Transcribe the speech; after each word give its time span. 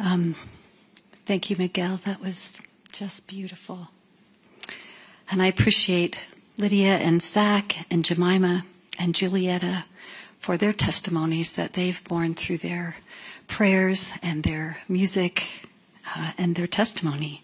Um, 0.00 0.36
thank 1.26 1.50
you, 1.50 1.56
Miguel. 1.56 1.98
That 2.04 2.20
was 2.20 2.60
just 2.92 3.26
beautiful. 3.26 3.88
And 5.30 5.42
I 5.42 5.46
appreciate 5.46 6.16
Lydia 6.56 6.96
and 6.98 7.20
Zach 7.20 7.84
and 7.90 8.04
Jemima 8.04 8.64
and 8.98 9.14
Julietta 9.14 9.86
for 10.38 10.56
their 10.56 10.72
testimonies 10.72 11.52
that 11.52 11.72
they've 11.72 12.02
borne 12.04 12.34
through 12.34 12.58
their 12.58 12.96
prayers 13.48 14.12
and 14.22 14.44
their 14.44 14.78
music 14.88 15.48
uh, 16.14 16.32
and 16.38 16.54
their 16.54 16.68
testimony. 16.68 17.42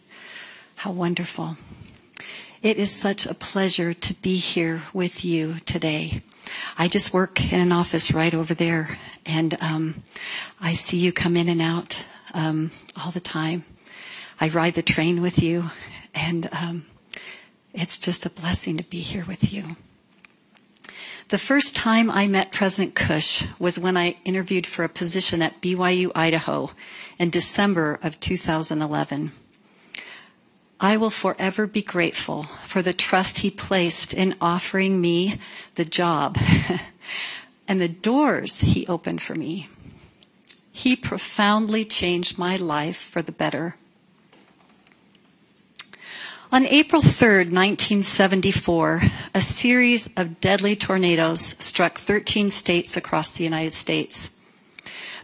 How 0.77 0.93
wonderful. 0.93 1.57
It 2.63 2.77
is 2.77 2.91
such 2.91 3.27
a 3.27 3.35
pleasure 3.35 3.93
to 3.93 4.15
be 4.15 4.37
here 4.37 4.83
with 4.93 5.25
you 5.25 5.57
today. 5.67 6.23
I 6.79 6.87
just 6.89 7.13
work 7.13 7.53
in 7.53 7.59
an 7.59 7.73
office 7.73 8.13
right 8.13 8.33
over 8.33 8.55
there, 8.55 8.99
and 9.27 9.57
um, 9.61 10.03
I 10.61 10.73
see 10.73 10.99
you 10.99 11.13
come 11.13 11.37
in 11.37 11.49
and 11.49 11.61
out 11.61 12.05
um, 12.35 12.71
all 13.03 13.11
the 13.11 13.21
time. 13.21 13.65
I 14.41 14.49
ride 14.49 14.75
the 14.75 14.83
train 14.83 15.23
with 15.23 15.43
you, 15.43 15.71
and 16.15 16.49
um, 16.53 16.85
it's 17.73 17.97
just 17.97 18.27
a 18.27 18.31
blessing 18.31 18.77
to 18.77 18.85
be 18.85 19.01
here 19.01 19.25
with 19.27 19.53
you. 19.53 19.77
The 21.31 21.39
first 21.39 21.75
time 21.75 22.11
I 22.11 22.29
met 22.29 22.53
President 22.53 22.95
Kusch 22.95 23.47
was 23.59 23.79
when 23.79 23.97
I 23.97 24.19
interviewed 24.25 24.67
for 24.67 24.85
a 24.85 24.91
position 24.91 25.41
at 25.41 25.63
BYU 25.63 26.13
Idaho 26.15 26.71
in 27.19 27.31
December 27.31 27.99
of 28.03 28.21
2011. 28.21 29.33
I 30.81 30.97
will 30.99 31.11
forever 31.11 31.67
be 31.67 31.81
grateful 31.81 32.43
for 32.67 32.83
the 32.83 32.93
trust 32.93 33.39
he 33.39 33.51
placed 33.51 34.13
in 34.13 34.37
offering 34.41 35.01
me 35.01 35.39
the 35.77 35.85
job 35.87 36.37
and 37.69 37.81
the 37.81 37.89
doors 37.89 38.61
he 38.61 38.87
opened 38.87 39.23
for 39.23 39.35
me. 39.35 39.69
He 40.77 40.97
profoundly 40.97 41.85
changed 41.85 42.37
my 42.37 42.57
life 42.57 42.97
for 42.97 43.23
the 43.23 43.31
better. 43.31 43.77
On 46.51 46.67
April 46.67 47.01
3, 47.01 47.47
1974, 47.47 49.03
a 49.33 49.41
series 49.41 50.13
of 50.17 50.41
deadly 50.41 50.75
tornadoes 50.75 51.55
struck 51.61 51.99
13 51.99 52.51
states 52.51 52.97
across 52.97 53.33
the 53.33 53.45
United 53.45 53.73
States. 53.73 54.31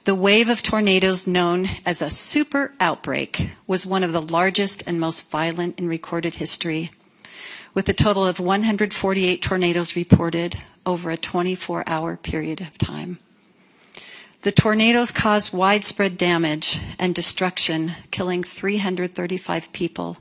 The 0.04 0.14
wave 0.14 0.48
of 0.48 0.62
tornadoes 0.62 1.26
known 1.26 1.68
as 1.84 2.00
a 2.00 2.10
super 2.10 2.72
outbreak 2.78 3.50
was 3.66 3.84
one 3.84 4.04
of 4.04 4.12
the 4.12 4.22
largest 4.22 4.84
and 4.86 5.00
most 5.00 5.28
violent 5.30 5.80
in 5.80 5.88
recorded 5.88 6.36
history, 6.36 6.92
with 7.74 7.88
a 7.88 7.92
total 7.92 8.24
of 8.24 8.38
148 8.38 9.42
tornadoes 9.42 9.96
reported 9.96 10.62
over 10.86 11.10
a 11.10 11.16
24 11.16 11.82
hour 11.88 12.16
period 12.16 12.60
of 12.60 12.78
time. 12.78 13.18
The 14.42 14.52
tornadoes 14.52 15.10
caused 15.10 15.52
widespread 15.52 16.16
damage 16.16 16.78
and 16.98 17.14
destruction, 17.14 17.92
killing 18.10 18.42
335 18.42 19.70
people 19.74 20.16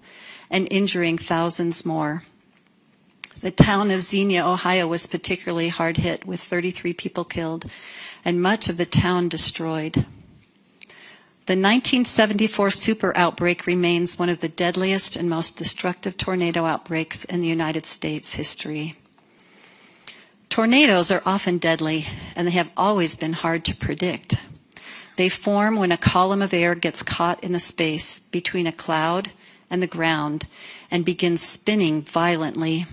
and 0.49 0.67
injuring 0.69 1.17
thousands 1.17 1.85
more. 1.85 2.23
The 3.39 3.51
town 3.51 3.91
of 3.91 4.01
Xenia, 4.01 4.45
Ohio 4.45 4.87
was 4.87 5.07
particularly 5.07 5.69
hard 5.69 5.97
hit 5.97 6.25
with 6.25 6.41
33 6.41 6.91
people 6.93 7.23
killed 7.23 7.65
and 8.25 8.41
much 8.41 8.67
of 8.67 8.75
the 8.75 8.85
town 8.85 9.29
destroyed. 9.29 10.05
The 11.45 11.55
1974 11.55 12.71
super 12.71 13.15
outbreak 13.15 13.65
remains 13.65 14.19
one 14.19 14.27
of 14.27 14.41
the 14.41 14.49
deadliest 14.49 15.15
and 15.15 15.29
most 15.29 15.55
destructive 15.55 16.17
tornado 16.17 16.65
outbreaks 16.65 17.23
in 17.23 17.39
the 17.39 17.47
United 17.47 17.85
States 17.85 18.35
history. 18.35 18.98
Tornadoes 20.49 21.11
are 21.11 21.21
often 21.25 21.59
deadly 21.59 22.07
and 22.35 22.47
they 22.47 22.51
have 22.51 22.71
always 22.75 23.15
been 23.15 23.33
hard 23.33 23.63
to 23.65 23.75
predict. 23.75 24.41
They 25.15 25.29
form 25.29 25.75
when 25.75 25.91
a 25.91 25.97
column 25.97 26.41
of 26.41 26.53
air 26.53 26.73
gets 26.75 27.03
caught 27.03 27.43
in 27.43 27.51
the 27.51 27.59
space 27.59 28.19
between 28.19 28.65
a 28.65 28.71
cloud 28.71 29.31
and 29.69 29.81
the 29.81 29.87
ground 29.87 30.47
and 30.89 31.05
begins 31.05 31.43
spinning 31.43 32.01
violently. 32.01 32.87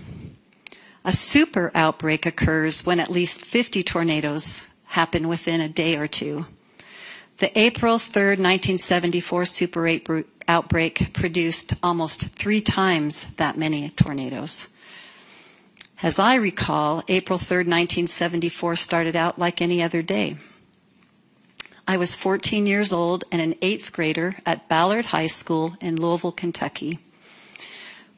A 1.03 1.13
super 1.13 1.71
outbreak 1.73 2.25
occurs 2.25 2.85
when 2.85 2.99
at 2.99 3.09
least 3.09 3.41
50 3.41 3.81
tornadoes 3.81 4.67
happen 4.85 5.27
within 5.27 5.59
a 5.59 5.69
day 5.69 5.95
or 5.95 6.07
two. 6.07 6.45
The 7.37 7.57
April 7.57 7.97
3, 7.97 8.21
1974 8.31 9.45
super 9.45 10.25
outbreak 10.47 11.13
produced 11.13 11.73
almost 11.81 12.27
three 12.27 12.61
times 12.61 13.33
that 13.35 13.57
many 13.57 13.89
tornadoes. 13.91 14.67
As 16.03 16.19
I 16.19 16.35
recall, 16.35 17.01
April 17.07 17.39
3, 17.39 17.57
1974 17.57 18.75
started 18.75 19.15
out 19.15 19.39
like 19.39 19.61
any 19.61 19.81
other 19.81 20.03
day. 20.03 20.37
I 21.87 21.97
was 21.97 22.15
14 22.15 22.67
years 22.67 22.93
old 22.93 23.23
and 23.31 23.41
an 23.41 23.55
eighth 23.63 23.91
grader 23.93 24.35
at 24.45 24.69
Ballard 24.69 25.05
High 25.05 25.25
School 25.25 25.75
in 25.81 25.95
Louisville, 25.95 26.31
Kentucky. 26.31 26.99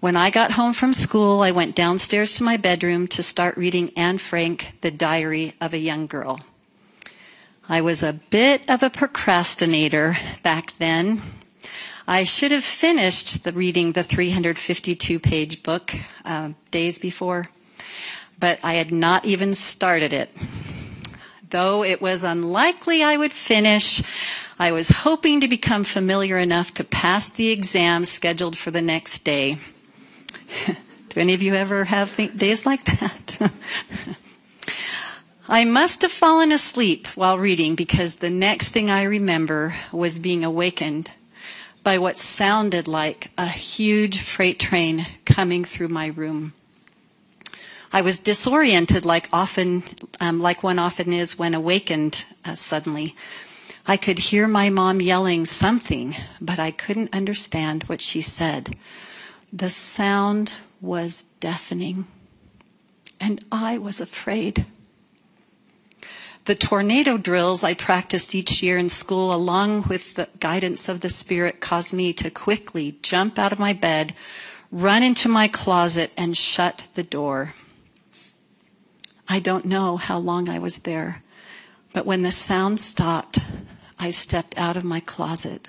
When 0.01 0.17
I 0.17 0.29
got 0.29 0.51
home 0.51 0.73
from 0.73 0.93
school, 0.93 1.41
I 1.41 1.51
went 1.51 1.75
downstairs 1.75 2.35
to 2.35 2.43
my 2.43 2.57
bedroom 2.57 3.07
to 3.09 3.23
start 3.23 3.55
reading 3.55 3.91
Anne 3.95 4.17
Frank, 4.17 4.73
The 4.81 4.91
Diary 4.91 5.53
of 5.61 5.73
a 5.73 5.77
Young 5.77 6.05
Girl. 6.05 6.41
I 7.69 7.79
was 7.79 8.03
a 8.03 8.19
bit 8.29 8.69
of 8.69 8.83
a 8.83 8.89
procrastinator 8.89 10.17
back 10.43 10.73
then. 10.79 11.21
I 12.05 12.25
should 12.25 12.51
have 12.51 12.63
finished 12.65 13.45
the 13.45 13.53
reading 13.53 13.93
the 13.93 14.03
352 14.03 15.19
page 15.19 15.63
book 15.63 15.95
uh, 16.25 16.51
days 16.71 16.99
before, 16.99 17.45
but 18.39 18.59
I 18.63 18.73
had 18.73 18.91
not 18.91 19.25
even 19.25 19.53
started 19.53 20.13
it. 20.13 20.29
Though 21.49 21.83
it 21.83 22.01
was 22.01 22.23
unlikely 22.23 23.03
I 23.03 23.17
would 23.17 23.33
finish, 23.33 24.03
I 24.59 24.71
was 24.71 24.89
hoping 24.89 25.41
to 25.41 25.47
become 25.47 25.83
familiar 25.83 26.37
enough 26.37 26.73
to 26.75 26.83
pass 26.83 27.29
the 27.29 27.49
exam 27.49 28.05
scheduled 28.05 28.57
for 28.57 28.71
the 28.71 28.81
next 28.81 29.19
day. 29.19 29.57
Do 30.67 31.19
any 31.19 31.33
of 31.33 31.41
you 31.41 31.55
ever 31.55 31.85
have 31.85 32.15
days 32.37 32.65
like 32.65 32.85
that? 32.85 33.51
I 35.49 35.65
must 35.65 36.03
have 36.03 36.11
fallen 36.11 36.51
asleep 36.51 37.07
while 37.15 37.39
reading 37.39 37.73
because 37.73 38.15
the 38.15 38.29
next 38.29 38.69
thing 38.69 38.91
I 38.91 39.01
remember 39.03 39.75
was 39.91 40.19
being 40.19 40.43
awakened 40.43 41.09
by 41.83 41.97
what 41.97 42.19
sounded 42.19 42.87
like 42.87 43.31
a 43.35 43.47
huge 43.47 44.21
freight 44.21 44.59
train 44.59 45.07
coming 45.25 45.63
through 45.63 45.87
my 45.87 46.07
room. 46.07 46.53
I 47.91 48.01
was 48.01 48.19
disoriented 48.19 49.03
like 49.03 49.29
often, 49.33 49.83
um, 50.19 50.39
like 50.39 50.61
one 50.61 50.77
often 50.77 51.11
is 51.11 51.39
when 51.39 51.55
awakened 51.55 52.23
uh, 52.45 52.53
suddenly. 52.53 53.15
I 53.87 53.97
could 53.97 54.19
hear 54.19 54.47
my 54.47 54.69
mom 54.69 55.01
yelling 55.01 55.47
something, 55.47 56.15
but 56.39 56.59
I 56.59 56.69
couldn't 56.69 57.15
understand 57.15 57.83
what 57.83 58.01
she 58.01 58.21
said. 58.21 58.75
The 59.51 59.71
sound 59.71 60.53
was 60.79 61.23
deafening, 61.39 62.05
and 63.19 63.43
I 63.51 63.79
was 63.79 63.99
afraid. 63.99 64.67
The 66.45 66.53
tornado 66.53 67.17
drills 67.17 67.63
I 67.63 67.73
practiced 67.73 68.35
each 68.35 68.61
year 68.61 68.77
in 68.77 68.89
school, 68.89 69.33
along 69.33 69.83
with 69.83 70.13
the 70.13 70.29
guidance 70.39 70.87
of 70.87 71.01
the 71.01 71.09
Spirit, 71.09 71.59
caused 71.59 71.93
me 71.93 72.13
to 72.13 72.29
quickly 72.29 72.99
jump 73.01 73.39
out 73.39 73.51
of 73.51 73.57
my 73.57 73.73
bed, 73.73 74.13
run 74.71 75.01
into 75.01 75.27
my 75.27 75.47
closet, 75.47 76.11
and 76.15 76.37
shut 76.37 76.87
the 76.93 77.03
door. 77.03 77.55
I 79.31 79.37
don't 79.37 79.65
know 79.65 79.95
how 79.97 80.17
long 80.17 80.49
I 80.49 80.57
was 80.57 80.79
there, 80.79 81.21
but 81.93 82.07
when 82.07 82.23
the 82.23 82.31
sound 82.31 82.81
stopped, 82.81 83.37
I 83.99 84.09
stepped 84.09 84.57
out 84.57 84.75
of 84.75 84.83
my 84.83 85.01
closet. 85.01 85.67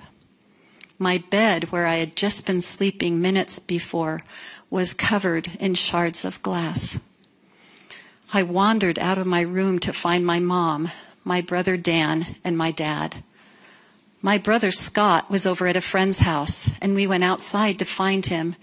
My 0.97 1.19
bed, 1.29 1.71
where 1.71 1.85
I 1.85 1.97
had 1.97 2.15
just 2.15 2.47
been 2.47 2.63
sleeping 2.63 3.21
minutes 3.21 3.59
before, 3.59 4.21
was 4.71 4.93
covered 4.93 5.51
in 5.59 5.75
shards 5.75 6.25
of 6.25 6.41
glass. 6.41 6.99
I 8.33 8.41
wandered 8.41 8.97
out 8.97 9.19
of 9.19 9.27
my 9.27 9.41
room 9.41 9.77
to 9.79 9.93
find 9.93 10.25
my 10.25 10.39
mom, 10.39 10.89
my 11.23 11.41
brother 11.41 11.77
Dan, 11.77 12.37
and 12.43 12.57
my 12.57 12.71
dad. 12.71 13.23
My 14.23 14.39
brother 14.39 14.71
Scott 14.71 15.29
was 15.29 15.45
over 15.45 15.67
at 15.67 15.75
a 15.75 15.81
friend's 15.81 16.19
house, 16.19 16.71
and 16.81 16.95
we 16.95 17.05
went 17.05 17.23
outside 17.23 17.77
to 17.77 17.85
find 17.85 18.25
him 18.25 18.55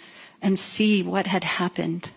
and 0.43 0.59
see 0.59 1.05
what 1.05 1.29
had 1.29 1.45
happened. 1.45 2.11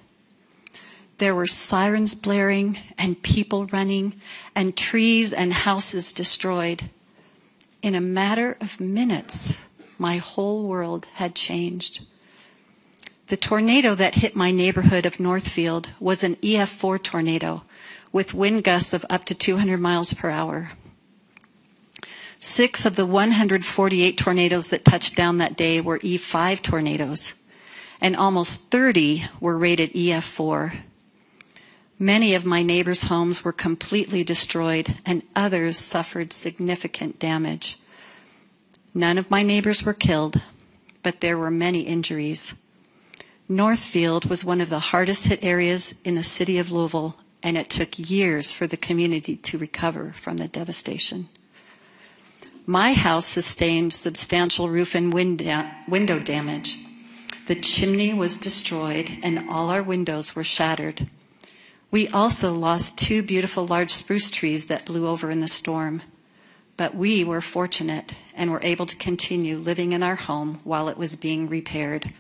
There 1.22 1.36
were 1.36 1.46
sirens 1.46 2.16
blaring 2.16 2.80
and 2.98 3.22
people 3.22 3.68
running 3.68 4.16
and 4.56 4.76
trees 4.76 5.34
and 5.34 5.54
houses 5.54 6.12
destroyed. 6.12 6.90
In 7.84 7.94
a 7.94 8.02
matter 8.02 8.58
of 8.60 8.80
minutes, 8.80 9.60
my 10.00 10.18
whole 10.18 10.64
world 10.64 11.06
had 11.14 11.36
changed. 11.36 12.04
The 13.28 13.38
tornado 13.38 13.94
that 13.94 14.16
hit 14.16 14.36
my 14.36 14.50
neighborhood 14.50 15.06
of 15.06 15.20
Northfield 15.20 15.92
was 16.00 16.24
an 16.24 16.38
EF4 16.38 17.04
tornado 17.04 17.66
with 18.12 18.34
wind 18.34 18.64
gusts 18.64 18.92
of 18.92 19.06
up 19.08 19.24
to 19.26 19.36
200 19.36 19.78
miles 19.78 20.16
per 20.16 20.32
hour. 20.32 20.72
Six 22.40 22.84
of 22.84 22.96
the 22.96 23.06
148 23.06 24.18
tornadoes 24.18 24.70
that 24.70 24.84
touched 24.84 25.16
down 25.16 25.38
that 25.38 25.56
day 25.56 25.82
were 25.82 26.00
EF5 26.00 26.64
tornadoes, 26.64 27.36
and 28.02 28.16
almost 28.16 28.72
30 28.72 29.26
were 29.40 29.56
rated 29.56 29.94
EF4. 29.94 30.86
Many 32.02 32.34
of 32.34 32.46
my 32.46 32.64
neighbors' 32.64 33.04
homes 33.04 33.44
were 33.44 33.54
completely 33.54 34.24
destroyed, 34.24 34.96
and 35.06 35.22
others 35.36 35.78
suffered 35.78 36.34
significant 36.34 37.20
damage. 37.20 37.78
None 38.96 39.20
of 39.20 39.30
my 39.30 39.44
neighbors 39.44 39.84
were 39.84 39.94
killed, 39.94 40.42
but 41.04 41.22
there 41.22 41.38
were 41.38 41.52
many 41.52 41.82
injuries. 41.82 42.56
Northfield 43.48 44.26
was 44.26 44.44
one 44.44 44.62
of 44.62 44.72
the 44.72 44.80
hardest 44.80 45.28
hit 45.28 45.44
areas 45.44 46.02
in 46.04 46.16
the 46.16 46.24
city 46.24 46.58
of 46.58 46.72
Louisville, 46.72 47.18
and 47.44 47.56
it 47.56 47.70
took 47.70 48.00
years 48.00 48.52
for 48.52 48.66
the 48.66 48.78
community 48.78 49.36
to 49.36 49.60
recover 49.60 50.12
from 50.12 50.38
the 50.38 50.48
devastation. 50.48 51.30
My 52.66 52.94
house 52.94 53.28
sustained 53.28 53.94
substantial 53.94 54.70
roof 54.70 54.96
and 54.96 55.14
window 55.14 56.18
damage. 56.18 56.80
The 57.46 57.62
chimney 57.62 58.12
was 58.12 58.40
destroyed 58.40 59.20
and 59.22 59.48
all 59.48 59.70
our 59.70 59.84
windows 59.84 60.36
were 60.36 60.44
shattered. 60.44 61.08
We 61.92 62.08
also 62.08 62.54
lost 62.54 62.98
two 62.98 63.22
beautiful 63.22 63.68
large 63.68 63.92
spruce 63.92 64.30
trees 64.30 64.66
that 64.66 64.86
blew 64.86 65.06
over 65.06 65.30
in 65.30 65.42
the 65.42 65.50
storm. 65.50 66.02
But 66.78 66.96
we 66.96 67.24
were 67.24 67.42
fortunate 67.42 68.14
and 68.34 68.50
were 68.50 68.62
able 68.64 68.86
to 68.86 68.96
continue 68.96 69.58
living 69.58 69.92
in 69.92 70.02
our 70.02 70.16
home 70.16 70.62
while 70.64 70.88
it 70.88 70.98
was 70.98 71.18
being 71.18 71.50
repaired. 71.50 72.14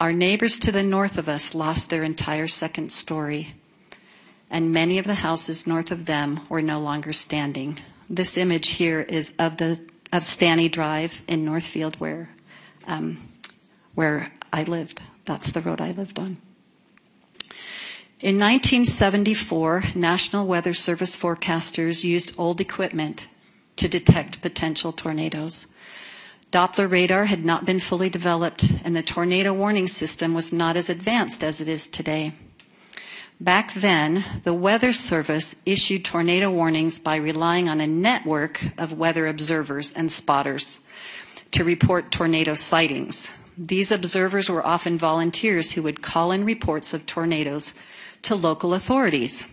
Our 0.00 0.12
neighbors 0.12 0.58
to 0.60 0.72
the 0.72 0.82
north 0.82 1.18
of 1.18 1.28
us 1.28 1.54
lost 1.54 1.90
their 1.90 2.02
entire 2.02 2.48
second 2.48 2.90
story, 2.90 3.54
and 4.50 4.72
many 4.72 4.98
of 4.98 5.06
the 5.06 5.14
houses 5.14 5.66
north 5.66 5.92
of 5.92 6.06
them 6.06 6.40
were 6.48 6.62
no 6.62 6.80
longer 6.80 7.12
standing. 7.12 7.78
This 8.10 8.36
image 8.36 8.70
here 8.70 9.02
is 9.02 9.32
of 9.38 9.58
the 9.58 9.80
of 10.12 10.24
Stanny 10.24 10.68
Drive 10.68 11.22
in 11.28 11.44
Northfield, 11.44 12.00
where 12.00 12.30
um, 12.86 13.28
where 13.94 14.32
I 14.52 14.64
lived. 14.64 15.02
That's 15.24 15.52
the 15.52 15.60
road 15.60 15.80
I 15.80 15.92
lived 15.92 16.18
on. 16.18 16.38
In 18.22 18.38
1974, 18.38 19.96
National 19.96 20.46
Weather 20.46 20.74
Service 20.74 21.16
forecasters 21.16 22.04
used 22.04 22.32
old 22.38 22.60
equipment 22.60 23.26
to 23.74 23.88
detect 23.88 24.40
potential 24.40 24.92
tornadoes. 24.92 25.66
Doppler 26.52 26.88
radar 26.88 27.24
had 27.24 27.44
not 27.44 27.64
been 27.64 27.80
fully 27.80 28.08
developed, 28.08 28.70
and 28.84 28.94
the 28.94 29.02
tornado 29.02 29.52
warning 29.52 29.88
system 29.88 30.34
was 30.34 30.52
not 30.52 30.76
as 30.76 30.88
advanced 30.88 31.42
as 31.42 31.60
it 31.60 31.66
is 31.66 31.88
today. 31.88 32.32
Back 33.40 33.74
then, 33.74 34.24
the 34.44 34.54
Weather 34.54 34.92
Service 34.92 35.56
issued 35.66 36.04
tornado 36.04 36.48
warnings 36.48 37.00
by 37.00 37.16
relying 37.16 37.68
on 37.68 37.80
a 37.80 37.88
network 37.88 38.62
of 38.78 38.92
weather 38.92 39.26
observers 39.26 39.92
and 39.92 40.12
spotters 40.12 40.78
to 41.50 41.64
report 41.64 42.12
tornado 42.12 42.54
sightings. 42.54 43.32
These 43.58 43.90
observers 43.90 44.48
were 44.48 44.64
often 44.64 44.96
volunteers 44.96 45.72
who 45.72 45.82
would 45.82 46.02
call 46.02 46.30
in 46.30 46.44
reports 46.44 46.94
of 46.94 47.04
tornadoes 47.04 47.74
to 48.22 48.34
local 48.34 48.74
authorities, 48.74 49.46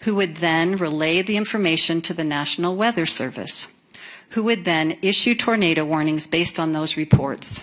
who 0.00 0.14
would 0.14 0.36
then 0.36 0.76
relay 0.76 1.22
the 1.22 1.36
information 1.36 2.00
to 2.02 2.14
the 2.14 2.24
National 2.24 2.76
Weather 2.76 3.06
Service, 3.06 3.68
who 4.30 4.42
would 4.44 4.64
then 4.64 4.98
issue 5.02 5.34
tornado 5.34 5.84
warnings 5.84 6.26
based 6.26 6.58
on 6.58 6.72
those 6.72 6.96
reports. 6.96 7.62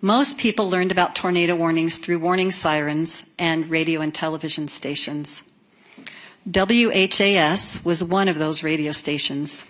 Most 0.00 0.38
people 0.38 0.70
learned 0.70 0.92
about 0.92 1.16
tornado 1.16 1.56
warnings 1.56 1.98
through 1.98 2.20
warning 2.20 2.52
sirens 2.52 3.24
and 3.38 3.68
radio 3.68 4.00
and 4.00 4.14
television 4.14 4.68
stations. 4.68 5.42
WHAS 6.46 7.84
was 7.84 8.04
one 8.04 8.28
of 8.28 8.38
those 8.38 8.62
radio 8.62 8.92
stations. 8.92 9.64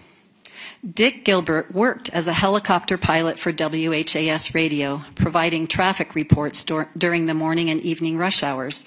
Dick 0.89 1.25
Gilbert 1.25 1.75
worked 1.75 2.09
as 2.11 2.29
a 2.29 2.33
helicopter 2.33 2.97
pilot 2.97 3.37
for 3.37 3.51
WHAS 3.51 4.55
radio, 4.55 5.03
providing 5.17 5.67
traffic 5.67 6.15
reports 6.15 6.63
dur- 6.63 6.89
during 6.97 7.27
the 7.27 7.35
morning 7.35 7.69
and 7.69 7.81
evening 7.81 8.17
rush 8.17 8.45
hours, 8.45 8.85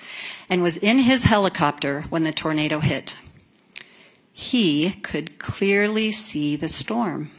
and 0.50 0.64
was 0.64 0.78
in 0.78 1.00
his 1.00 1.24
helicopter 1.24 2.04
when 2.10 2.24
the 2.24 2.32
tornado 2.32 2.80
hit. 2.80 3.18
He 4.32 4.92
could 5.02 5.38
clearly 5.38 6.12
see 6.12 6.56
the 6.56 6.70
storm. 6.70 7.30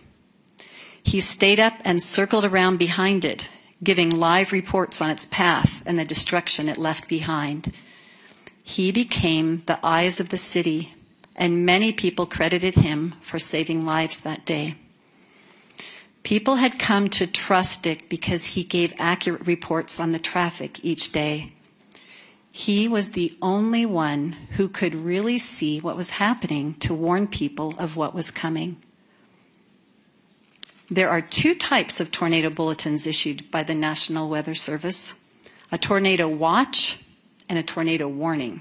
He 1.02 1.20
stayed 1.20 1.58
up 1.58 1.74
and 1.82 2.02
circled 2.02 2.44
around 2.44 2.76
behind 2.76 3.24
it, 3.24 3.48
giving 3.82 4.10
live 4.10 4.52
reports 4.52 5.00
on 5.00 5.08
its 5.08 5.26
path 5.26 5.82
and 5.86 5.98
the 5.98 6.04
destruction 6.04 6.68
it 6.68 6.76
left 6.76 7.08
behind. 7.08 7.72
He 8.62 8.92
became 8.92 9.62
the 9.64 9.80
eyes 9.82 10.20
of 10.20 10.28
the 10.28 10.36
city 10.36 10.94
and 11.36 11.66
many 11.66 11.92
people 11.92 12.26
credited 12.26 12.74
him 12.74 13.14
for 13.20 13.38
saving 13.38 13.84
lives 13.86 14.20
that 14.20 14.44
day. 14.44 14.76
People 16.22 16.56
had 16.56 16.78
come 16.78 17.08
to 17.08 17.26
trust 17.26 17.82
Dick 17.82 18.08
because 18.08 18.46
he 18.46 18.62
gave 18.62 18.94
accurate 18.98 19.46
reports 19.46 19.98
on 19.98 20.12
the 20.12 20.18
traffic 20.18 20.84
each 20.84 21.10
day. 21.10 21.52
He 22.52 22.86
was 22.86 23.10
the 23.10 23.36
only 23.40 23.86
one 23.86 24.36
who 24.50 24.68
could 24.68 24.94
really 24.94 25.38
see 25.38 25.80
what 25.80 25.96
was 25.96 26.10
happening 26.10 26.74
to 26.74 26.94
warn 26.94 27.26
people 27.26 27.74
of 27.78 27.96
what 27.96 28.14
was 28.14 28.30
coming. 28.30 28.76
There 30.90 31.08
are 31.08 31.22
two 31.22 31.54
types 31.54 31.98
of 31.98 32.10
tornado 32.10 32.50
bulletins 32.50 33.06
issued 33.06 33.50
by 33.50 33.62
the 33.62 33.74
National 33.74 34.28
Weather 34.28 34.54
Service 34.54 35.14
a 35.72 35.78
tornado 35.78 36.28
watch 36.28 36.98
and 37.48 37.58
a 37.58 37.62
tornado 37.62 38.06
warning. 38.06 38.60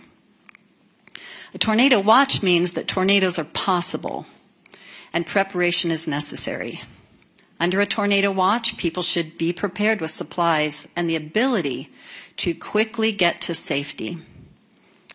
A 1.53 1.57
tornado 1.57 1.99
watch 1.99 2.41
means 2.41 2.73
that 2.73 2.87
tornadoes 2.87 3.37
are 3.37 3.43
possible 3.43 4.25
and 5.13 5.25
preparation 5.25 5.91
is 5.91 6.07
necessary. 6.07 6.81
Under 7.59 7.81
a 7.81 7.85
tornado 7.85 8.31
watch, 8.31 8.77
people 8.77 9.03
should 9.03 9.37
be 9.37 9.53
prepared 9.53 10.01
with 10.01 10.11
supplies 10.11 10.87
and 10.95 11.09
the 11.09 11.15
ability 11.15 11.91
to 12.37 12.55
quickly 12.55 13.11
get 13.11 13.41
to 13.41 13.53
safety. 13.53 14.17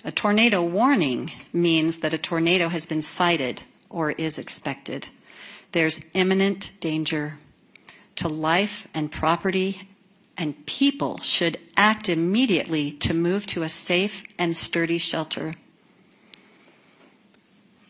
A 0.04 0.12
tornado 0.12 0.62
warning 0.62 1.32
means 1.52 1.98
that 1.98 2.14
a 2.14 2.18
tornado 2.18 2.68
has 2.68 2.86
been 2.86 3.02
sighted 3.02 3.62
or 3.90 4.12
is 4.12 4.38
expected. 4.38 5.08
There's 5.72 6.00
imminent 6.12 6.70
danger 6.78 7.38
to 8.16 8.28
life 8.28 8.86
and 8.94 9.10
property, 9.10 9.88
and 10.36 10.64
people 10.66 11.18
should 11.22 11.58
act 11.76 12.08
immediately 12.08 12.92
to 12.92 13.14
move 13.14 13.46
to 13.48 13.62
a 13.62 13.68
safe 13.68 14.22
and 14.38 14.54
sturdy 14.54 14.98
shelter. 14.98 15.54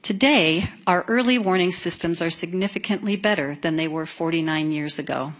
Today, 0.06 0.70
our 0.86 1.04
early 1.08 1.36
warning 1.36 1.72
systems 1.72 2.22
are 2.22 2.30
significantly 2.30 3.16
better 3.16 3.56
than 3.56 3.74
they 3.74 3.88
were 3.88 4.06
49 4.06 4.70
years 4.70 5.00
ago. 5.00 5.32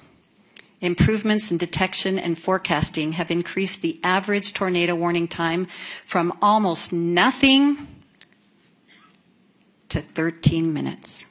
Improvements 0.80 1.52
in 1.52 1.56
detection 1.56 2.18
and 2.18 2.36
forecasting 2.36 3.12
have 3.12 3.30
increased 3.30 3.80
the 3.80 4.00
average 4.02 4.52
tornado 4.54 4.96
warning 4.96 5.28
time 5.28 5.68
from 6.04 6.36
almost 6.42 6.92
nothing 6.92 7.86
to 9.88 10.00
13 10.00 10.72
minutes. 10.72 11.26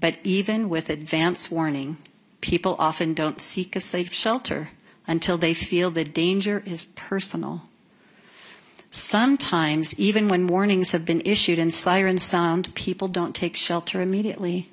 But 0.00 0.16
even 0.24 0.70
with 0.70 0.88
advance 0.88 1.50
warning, 1.50 1.98
people 2.40 2.74
often 2.78 3.12
don't 3.12 3.38
seek 3.38 3.76
a 3.76 3.80
safe 3.80 4.14
shelter 4.14 4.70
until 5.06 5.36
they 5.36 5.52
feel 5.52 5.90
the 5.90 6.04
danger 6.04 6.62
is 6.64 6.86
personal 6.94 7.69
Sometimes, 8.90 9.94
even 9.98 10.26
when 10.26 10.48
warnings 10.48 10.90
have 10.90 11.04
been 11.04 11.22
issued 11.24 11.58
and 11.58 11.72
sirens 11.72 12.22
sound, 12.22 12.74
people 12.74 13.06
don't 13.06 13.36
take 13.36 13.54
shelter 13.54 14.00
immediately. 14.00 14.68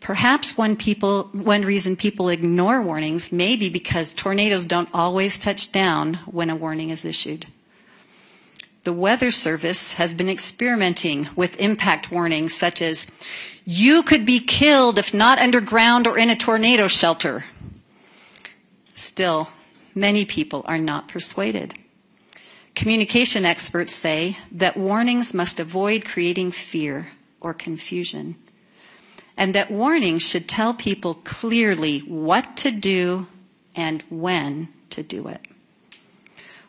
Perhaps 0.00 0.58
one, 0.58 0.74
people, 0.74 1.28
one 1.32 1.62
reason 1.62 1.94
people 1.94 2.28
ignore 2.28 2.82
warnings 2.82 3.30
may 3.30 3.54
be 3.54 3.68
because 3.68 4.12
tornadoes 4.12 4.64
don't 4.64 4.88
always 4.92 5.38
touch 5.38 5.70
down 5.70 6.14
when 6.26 6.50
a 6.50 6.56
warning 6.56 6.90
is 6.90 7.04
issued. 7.04 7.46
The 8.82 8.92
Weather 8.92 9.30
Service 9.30 9.92
has 9.92 10.12
been 10.12 10.28
experimenting 10.28 11.28
with 11.36 11.60
impact 11.60 12.10
warnings 12.10 12.52
such 12.52 12.82
as, 12.82 13.06
you 13.64 14.02
could 14.02 14.26
be 14.26 14.40
killed 14.40 14.98
if 14.98 15.14
not 15.14 15.38
underground 15.38 16.08
or 16.08 16.18
in 16.18 16.30
a 16.30 16.34
tornado 16.34 16.88
shelter. 16.88 17.44
Still, 18.96 19.50
many 19.94 20.24
people 20.24 20.64
are 20.66 20.78
not 20.78 21.06
persuaded. 21.06 21.74
Communication 22.74 23.44
experts 23.44 23.94
say 23.94 24.38
that 24.50 24.76
warnings 24.76 25.34
must 25.34 25.60
avoid 25.60 26.04
creating 26.04 26.50
fear 26.50 27.08
or 27.40 27.52
confusion, 27.52 28.36
and 29.36 29.54
that 29.54 29.70
warnings 29.70 30.22
should 30.22 30.48
tell 30.48 30.72
people 30.72 31.14
clearly 31.16 32.00
what 32.00 32.56
to 32.56 32.70
do 32.70 33.26
and 33.74 34.02
when 34.08 34.68
to 34.90 35.02
do 35.02 35.28
it. 35.28 35.40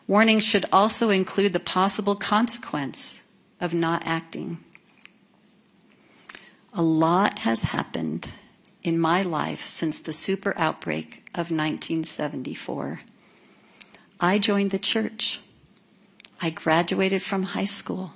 Warnings 0.06 0.44
should 0.44 0.66
also 0.70 1.08
include 1.08 1.54
the 1.54 1.60
possible 1.60 2.14
consequence 2.14 3.22
of 3.60 3.72
not 3.72 4.06
acting. 4.06 4.58
A 6.74 6.82
lot 6.82 7.40
has 7.40 7.62
happened 7.62 8.32
in 8.82 8.98
my 8.98 9.22
life 9.22 9.62
since 9.62 10.00
the 10.00 10.12
super 10.12 10.52
outbreak 10.58 11.28
of 11.34 11.50
1974. 11.50 13.00
I 14.20 14.38
joined 14.38 14.70
the 14.70 14.78
church. 14.78 15.40
I 16.44 16.50
graduated 16.50 17.22
from 17.22 17.42
high 17.42 17.64
school. 17.64 18.12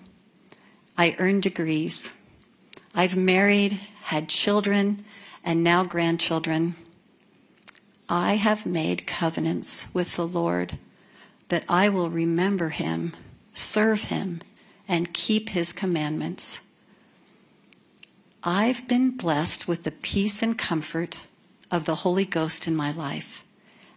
I 0.99 1.17
earned 1.19 1.45
degrees. 1.45 2.13
I've 2.95 3.17
married, 3.17 3.81
had 4.03 4.29
children, 4.29 5.07
and 5.43 5.65
now 5.65 5.83
grandchildren. 5.83 6.77
I 8.07 8.35
have 8.35 8.67
made 8.67 9.07
covenants 9.07 9.87
with 9.95 10.17
the 10.17 10.27
Lord 10.27 10.79
that 11.49 11.65
I 11.71 11.89
will 11.89 12.11
remember 12.11 12.69
him, 12.69 13.17
serve 13.55 14.05
him, 14.05 14.43
and 14.87 15.15
keep 15.15 15.49
his 15.49 15.73
commandments. 15.73 16.61
I've 18.45 18.87
been 18.87 19.13
blessed 19.13 19.67
with 19.67 19.85
the 19.85 19.91
peace 19.91 20.43
and 20.43 20.59
comfort 20.59 21.17
of 21.71 21.87
the 21.87 21.95
Holy 22.05 22.27
Ghost 22.27 22.67
in 22.67 22.77
my 22.77 22.93
life 22.93 23.47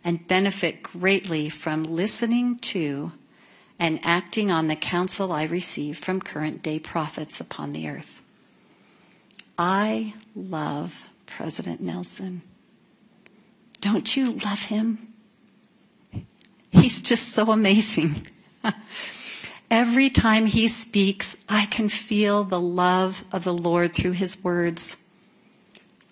and 0.06 0.26
benefit 0.26 0.84
greatly 0.84 1.50
from 1.50 1.84
listening 1.84 2.60
to 2.60 3.12
and 3.82 4.00
acting 4.04 4.52
on 4.52 4.68
the 4.68 4.76
counsel 4.76 5.32
I 5.32 5.46
receive 5.46 5.98
from 5.98 6.22
current 6.22 6.62
day 6.62 6.78
prophets 6.78 7.42
upon 7.42 7.74
the 7.74 7.90
earth. 7.90 8.22
I 9.58 10.14
love 10.36 11.06
President 11.26 11.82
Nelson. 11.82 12.44
Don't 13.80 14.16
you 14.16 14.34
love 14.34 14.62
him? 14.66 15.12
He's 16.70 17.02
just 17.02 17.30
so 17.30 17.50
amazing. 17.50 18.28
Every 19.72 20.12
time 20.12 20.46
he 20.46 20.68
speaks, 20.68 21.36
I 21.50 21.66
can 21.66 21.90
feel 21.90 22.44
the 22.44 22.62
love 22.62 23.26
of 23.32 23.44
the 23.44 23.54
Lord 23.54 23.96
through 23.96 24.12
his 24.12 24.44
words. 24.44 24.96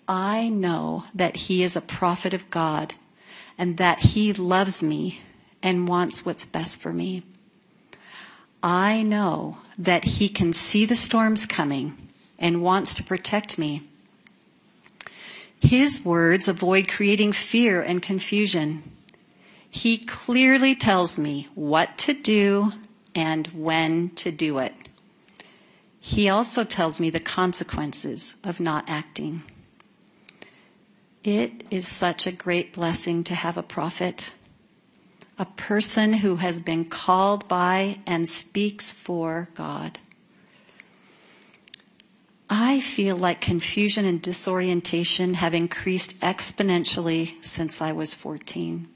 I 0.08 0.48
know 0.48 1.04
that 1.14 1.36
he 1.36 1.62
is 1.62 1.76
a 1.76 1.80
prophet 1.80 2.34
of 2.34 2.50
God 2.50 2.94
and 3.56 3.76
that 3.76 4.00
he 4.00 4.32
loves 4.32 4.82
me 4.82 5.20
and 5.62 5.86
wants 5.86 6.26
what's 6.26 6.44
best 6.44 6.80
for 6.80 6.92
me. 6.92 7.22
I 8.62 9.02
know 9.02 9.58
that 9.78 10.04
he 10.04 10.28
can 10.28 10.52
see 10.52 10.84
the 10.84 10.94
storms 10.94 11.46
coming 11.46 11.96
and 12.38 12.62
wants 12.62 12.94
to 12.94 13.04
protect 13.04 13.58
me. 13.58 13.82
His 15.60 16.04
words 16.04 16.48
avoid 16.48 16.88
creating 16.88 17.32
fear 17.32 17.82
and 17.82 18.02
confusion. 18.02 18.82
He 19.68 19.98
clearly 19.98 20.74
tells 20.74 21.18
me 21.18 21.48
what 21.54 21.96
to 21.98 22.14
do 22.14 22.72
and 23.14 23.46
when 23.48 24.10
to 24.10 24.30
do 24.30 24.58
it. 24.58 24.74
He 26.00 26.28
also 26.28 26.64
tells 26.64 27.00
me 27.00 27.10
the 27.10 27.20
consequences 27.20 28.36
of 28.42 28.58
not 28.58 28.88
acting. 28.88 29.42
It 31.22 31.64
is 31.70 31.86
such 31.86 32.26
a 32.26 32.32
great 32.32 32.72
blessing 32.72 33.22
to 33.24 33.34
have 33.34 33.58
a 33.58 33.62
prophet, 33.62 34.32
a 35.40 35.46
person 35.46 36.12
who 36.12 36.36
has 36.36 36.60
been 36.60 36.84
called 36.84 37.48
by 37.48 37.98
and 38.06 38.28
speaks 38.28 38.92
for 38.92 39.48
God. 39.54 39.98
I 42.50 42.80
feel 42.80 43.16
like 43.16 43.40
confusion 43.40 44.04
and 44.04 44.20
disorientation 44.20 45.32
have 45.34 45.54
increased 45.54 46.20
exponentially 46.20 47.42
since 47.42 47.80
I 47.80 47.90
was 47.92 48.12
14. 48.12 48.86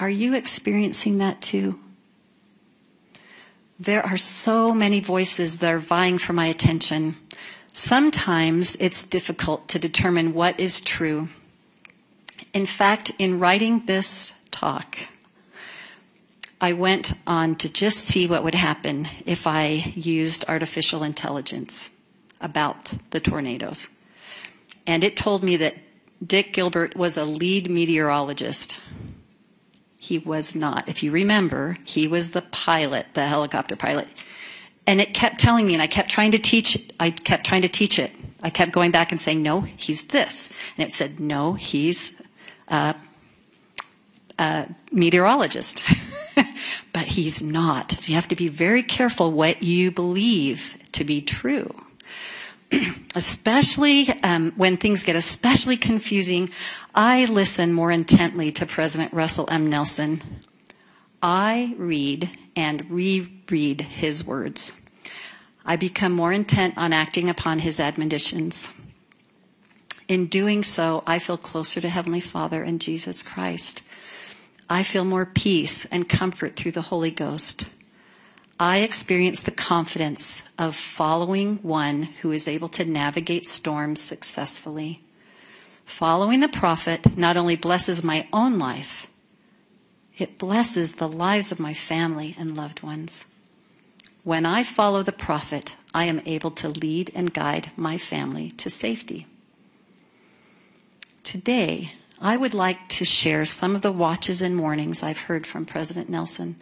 Are 0.00 0.10
you 0.10 0.34
experiencing 0.34 1.18
that 1.18 1.40
too? 1.40 1.78
There 3.78 4.04
are 4.04 4.16
so 4.16 4.74
many 4.74 4.98
voices 4.98 5.58
that 5.58 5.72
are 5.72 5.78
vying 5.78 6.18
for 6.18 6.32
my 6.32 6.46
attention. 6.46 7.16
Sometimes 7.72 8.76
it's 8.80 9.04
difficult 9.04 9.68
to 9.68 9.78
determine 9.78 10.34
what 10.34 10.58
is 10.58 10.80
true. 10.80 11.28
In 12.52 12.66
fact, 12.66 13.12
in 13.20 13.38
writing 13.38 13.86
this 13.86 14.32
talk, 14.60 14.98
I 16.60 16.74
went 16.74 17.14
on 17.26 17.56
to 17.56 17.68
just 17.68 17.98
see 17.98 18.26
what 18.26 18.44
would 18.44 18.54
happen 18.54 19.08
if 19.24 19.46
I 19.46 19.92
used 19.94 20.44
artificial 20.46 21.02
intelligence 21.02 21.90
about 22.40 22.92
the 23.10 23.20
tornadoes. 23.20 23.88
And 24.86 25.02
it 25.02 25.16
told 25.16 25.42
me 25.42 25.56
that 25.56 25.76
Dick 26.24 26.52
Gilbert 26.52 26.94
was 26.96 27.16
a 27.16 27.24
lead 27.24 27.70
meteorologist. 27.70 28.78
He 29.96 30.18
was 30.18 30.54
not. 30.54 30.86
If 30.88 31.02
you 31.02 31.10
remember, 31.10 31.76
he 31.84 32.06
was 32.06 32.32
the 32.32 32.42
pilot, 32.42 33.06
the 33.14 33.26
helicopter 33.26 33.76
pilot. 33.76 34.08
And 34.86 35.00
it 35.00 35.14
kept 35.14 35.40
telling 35.40 35.66
me, 35.66 35.74
and 35.74 35.82
I 35.82 35.86
kept 35.86 36.10
trying 36.10 36.32
to 36.32 36.38
teach, 36.38 36.76
I 36.98 37.10
kept 37.10 37.46
trying 37.46 37.62
to 37.62 37.68
teach 37.68 37.98
it. 37.98 38.12
I 38.42 38.50
kept 38.50 38.72
going 38.72 38.90
back 38.90 39.12
and 39.12 39.20
saying, 39.20 39.42
no, 39.42 39.62
he's 39.62 40.04
this. 40.04 40.50
And 40.76 40.86
it 40.86 40.92
said, 40.92 41.20
no, 41.20 41.54
he's 41.54 42.12
a, 42.68 42.94
a 44.40 44.66
meteorologist. 44.90 45.84
but 46.92 47.04
he's 47.04 47.40
not. 47.40 47.92
So 47.92 48.08
you 48.08 48.14
have 48.16 48.28
to 48.28 48.36
be 48.36 48.48
very 48.48 48.82
careful 48.82 49.30
what 49.30 49.62
you 49.62 49.92
believe 49.92 50.76
to 50.92 51.04
be 51.04 51.22
true. 51.22 51.72
especially 53.14 54.08
um, 54.22 54.52
when 54.56 54.76
things 54.76 55.04
get 55.04 55.16
especially 55.16 55.76
confusing, 55.76 56.50
I 56.94 57.24
listen 57.26 57.72
more 57.72 57.90
intently 57.90 58.52
to 58.52 58.66
President 58.66 59.12
Russell 59.12 59.48
M. 59.50 59.68
Nelson. 59.68 60.22
I 61.22 61.74
read 61.76 62.30
and 62.56 62.90
reread 62.90 63.80
his 63.82 64.24
words. 64.24 64.74
I 65.64 65.76
become 65.76 66.12
more 66.12 66.32
intent 66.32 66.78
on 66.78 66.92
acting 66.92 67.28
upon 67.28 67.58
his 67.58 67.78
admonitions. 67.78 68.70
In 70.08 70.26
doing 70.26 70.64
so, 70.64 71.04
I 71.06 71.18
feel 71.18 71.36
closer 71.36 71.80
to 71.80 71.88
Heavenly 71.88 72.20
Father 72.20 72.62
and 72.62 72.80
Jesus 72.80 73.22
Christ. 73.22 73.82
I 74.72 74.84
feel 74.84 75.04
more 75.04 75.26
peace 75.26 75.84
and 75.86 76.08
comfort 76.08 76.54
through 76.54 76.70
the 76.70 76.80
Holy 76.80 77.10
Ghost. 77.10 77.64
I 78.60 78.78
experience 78.78 79.42
the 79.42 79.50
confidence 79.50 80.42
of 80.60 80.76
following 80.76 81.56
one 81.56 82.04
who 82.04 82.30
is 82.30 82.46
able 82.46 82.68
to 82.70 82.84
navigate 82.84 83.48
storms 83.48 84.00
successfully. 84.00 85.02
Following 85.84 86.38
the 86.38 86.48
prophet 86.48 87.18
not 87.18 87.36
only 87.36 87.56
blesses 87.56 88.04
my 88.04 88.28
own 88.32 88.60
life, 88.60 89.08
it 90.16 90.38
blesses 90.38 90.94
the 90.94 91.08
lives 91.08 91.50
of 91.50 91.58
my 91.58 91.74
family 91.74 92.36
and 92.38 92.56
loved 92.56 92.80
ones. 92.80 93.24
When 94.22 94.46
I 94.46 94.62
follow 94.62 95.02
the 95.02 95.10
prophet, 95.10 95.74
I 95.92 96.04
am 96.04 96.22
able 96.26 96.52
to 96.52 96.68
lead 96.68 97.10
and 97.12 97.34
guide 97.34 97.72
my 97.76 97.98
family 97.98 98.52
to 98.52 98.70
safety. 98.70 99.26
Today, 101.24 101.94
I 102.20 102.36
would 102.36 102.52
like 102.52 102.86
to 102.88 103.04
share 103.06 103.46
some 103.46 103.74
of 103.74 103.80
the 103.80 103.92
watches 103.92 104.42
and 104.42 104.60
warnings 104.60 105.02
I've 105.02 105.20
heard 105.22 105.46
from 105.46 105.64
President 105.64 106.10
Nelson 106.10 106.56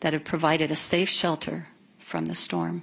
that 0.00 0.12
have 0.12 0.24
provided 0.24 0.72
a 0.72 0.76
safe 0.76 1.08
shelter 1.08 1.68
from 2.00 2.24
the 2.24 2.34
storm. 2.34 2.82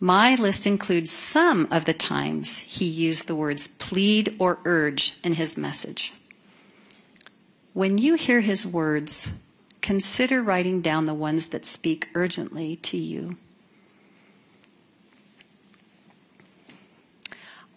My 0.00 0.34
list 0.34 0.66
includes 0.66 1.12
some 1.12 1.68
of 1.70 1.84
the 1.84 1.94
times 1.94 2.58
he 2.58 2.84
used 2.84 3.28
the 3.28 3.36
words 3.36 3.68
plead 3.68 4.34
or 4.40 4.58
urge 4.64 5.14
in 5.22 5.34
his 5.34 5.56
message. 5.56 6.12
When 7.74 7.98
you 7.98 8.14
hear 8.14 8.40
his 8.40 8.66
words, 8.66 9.32
consider 9.82 10.42
writing 10.42 10.80
down 10.80 11.06
the 11.06 11.14
ones 11.14 11.48
that 11.48 11.64
speak 11.64 12.08
urgently 12.14 12.76
to 12.76 12.96
you. 12.96 13.36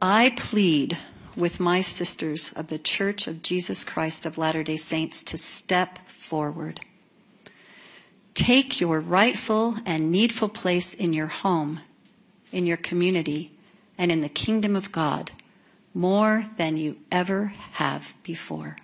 I 0.01 0.33
plead 0.35 0.97
with 1.35 1.59
my 1.59 1.81
sisters 1.81 2.51
of 2.53 2.67
the 2.67 2.77
Church 2.77 3.27
of 3.27 3.41
Jesus 3.41 3.83
Christ 3.83 4.25
of 4.25 4.37
Latter 4.37 4.63
day 4.63 4.77
Saints 4.77 5.23
to 5.23 5.37
step 5.37 5.99
forward. 6.07 6.79
Take 8.33 8.81
your 8.81 8.99
rightful 8.99 9.75
and 9.85 10.11
needful 10.11 10.49
place 10.49 10.93
in 10.93 11.13
your 11.13 11.27
home, 11.27 11.81
in 12.51 12.65
your 12.65 12.77
community, 12.77 13.51
and 13.97 14.11
in 14.11 14.21
the 14.21 14.29
kingdom 14.29 14.75
of 14.75 14.91
God 14.91 15.31
more 15.93 16.47
than 16.57 16.77
you 16.77 16.97
ever 17.11 17.53
have 17.73 18.15
before. 18.23 18.75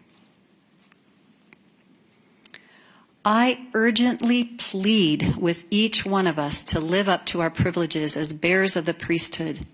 I 3.26 3.68
urgently 3.74 4.44
plead 4.46 5.36
with 5.36 5.66
each 5.70 6.06
one 6.06 6.26
of 6.26 6.40
us 6.40 6.64
to 6.66 6.80
live 6.80 7.10
up 7.10 7.26
to 7.28 7.42
our 7.42 7.50
privileges 7.50 8.16
as 8.16 8.34
bearers 8.34 8.76
of 8.76 8.86
the 8.86 8.94
priesthood 8.94 9.66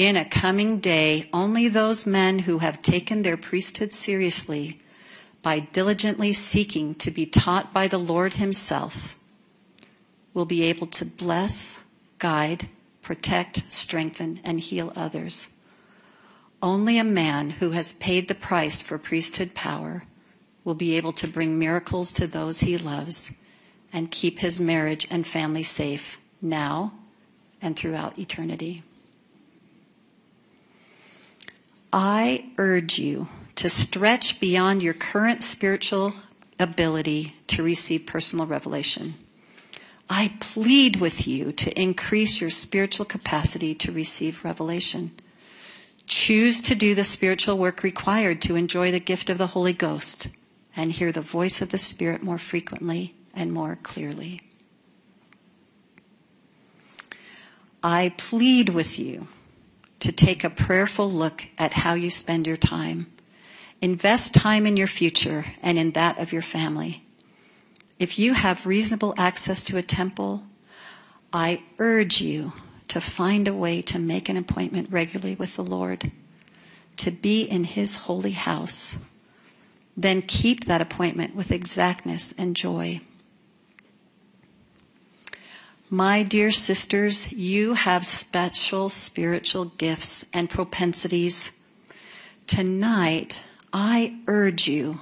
in 0.00 0.16
a 0.16 0.24
coming 0.24 0.80
day, 0.80 1.28
only 1.30 1.68
those 1.68 2.06
men 2.06 2.38
who 2.38 2.58
have 2.58 2.80
taken 2.80 3.20
their 3.20 3.36
priesthood 3.36 3.92
seriously 3.92 4.80
by 5.42 5.58
diligently 5.58 6.32
seeking 6.32 6.94
to 6.94 7.10
be 7.10 7.26
taught 7.26 7.74
by 7.74 7.86
the 7.86 7.98
Lord 7.98 8.34
Himself 8.34 9.14
will 10.32 10.46
be 10.46 10.62
able 10.62 10.86
to 10.86 11.04
bless, 11.04 11.82
guide, 12.16 12.66
protect, 13.02 13.70
strengthen, 13.70 14.40
and 14.42 14.58
heal 14.58 14.90
others. 14.96 15.48
Only 16.62 16.96
a 16.96 17.04
man 17.04 17.50
who 17.50 17.72
has 17.72 17.92
paid 17.92 18.28
the 18.28 18.34
price 18.34 18.80
for 18.80 18.96
priesthood 18.96 19.54
power 19.54 20.04
will 20.64 20.74
be 20.74 20.96
able 20.96 21.12
to 21.12 21.28
bring 21.28 21.58
miracles 21.58 22.10
to 22.14 22.26
those 22.26 22.60
he 22.60 22.78
loves 22.78 23.32
and 23.92 24.10
keep 24.10 24.38
his 24.38 24.62
marriage 24.62 25.06
and 25.10 25.26
family 25.26 25.62
safe 25.62 26.18
now 26.40 26.94
and 27.60 27.76
throughout 27.76 28.18
eternity. 28.18 28.82
I 31.92 32.44
urge 32.56 32.98
you 32.98 33.28
to 33.56 33.68
stretch 33.68 34.40
beyond 34.40 34.82
your 34.82 34.94
current 34.94 35.42
spiritual 35.42 36.14
ability 36.58 37.34
to 37.48 37.62
receive 37.62 38.06
personal 38.06 38.46
revelation. 38.46 39.14
I 40.08 40.32
plead 40.40 40.96
with 40.96 41.26
you 41.26 41.52
to 41.52 41.80
increase 41.80 42.40
your 42.40 42.50
spiritual 42.50 43.06
capacity 43.06 43.74
to 43.76 43.92
receive 43.92 44.44
revelation. 44.44 45.12
Choose 46.06 46.60
to 46.62 46.74
do 46.74 46.94
the 46.94 47.04
spiritual 47.04 47.56
work 47.56 47.82
required 47.82 48.42
to 48.42 48.56
enjoy 48.56 48.90
the 48.90 49.00
gift 49.00 49.30
of 49.30 49.38
the 49.38 49.48
Holy 49.48 49.72
Ghost 49.72 50.28
and 50.76 50.92
hear 50.92 51.12
the 51.12 51.20
voice 51.20 51.60
of 51.60 51.70
the 51.70 51.78
Spirit 51.78 52.22
more 52.22 52.38
frequently 52.38 53.14
and 53.34 53.52
more 53.52 53.78
clearly. 53.82 54.40
I 57.82 58.12
plead 58.16 58.70
with 58.70 58.98
you 58.98 59.28
to 60.00 60.12
take 60.12 60.44
a 60.44 60.50
prayerful 60.50 61.10
look 61.10 61.46
at 61.58 61.74
how 61.74 61.94
you 61.94 62.10
spend 62.10 62.46
your 62.46 62.56
time. 62.56 63.06
Invest 63.82 64.34
time 64.34 64.66
in 64.66 64.76
your 64.76 64.86
future 64.86 65.46
and 65.62 65.78
in 65.78 65.92
that 65.92 66.18
of 66.18 66.32
your 66.32 66.42
family. 66.42 67.04
If 67.98 68.18
you 68.18 68.32
have 68.32 68.66
reasonable 68.66 69.14
access 69.16 69.62
to 69.64 69.76
a 69.76 69.82
temple, 69.82 70.42
I 71.32 71.62
urge 71.78 72.20
you 72.20 72.52
to 72.88 73.00
find 73.00 73.46
a 73.46 73.54
way 73.54 73.82
to 73.82 73.98
make 73.98 74.28
an 74.28 74.36
appointment 74.36 74.90
regularly 74.90 75.36
with 75.36 75.56
the 75.56 75.64
Lord, 75.64 76.10
to 76.96 77.10
be 77.10 77.42
in 77.42 77.64
His 77.64 77.94
holy 77.94 78.32
house. 78.32 78.96
Then 79.96 80.22
keep 80.22 80.64
that 80.64 80.80
appointment 80.80 81.34
with 81.34 81.52
exactness 81.52 82.34
and 82.36 82.56
joy. 82.56 83.00
My 85.92 86.22
dear 86.22 86.52
sisters, 86.52 87.32
you 87.32 87.74
have 87.74 88.06
special 88.06 88.90
spiritual 88.90 89.64
gifts 89.64 90.24
and 90.32 90.48
propensities. 90.48 91.50
Tonight, 92.46 93.42
I 93.72 94.20
urge 94.28 94.68
you 94.68 95.00